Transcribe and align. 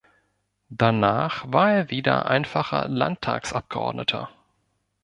Danach 0.71 1.45
war 1.53 1.71
er 1.71 1.91
wieder 1.91 2.25
einfacher 2.25 2.87
Landtagsabgeordneter. 2.87 4.31